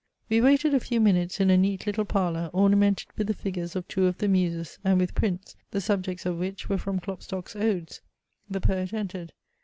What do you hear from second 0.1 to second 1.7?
We waited a few minutes in a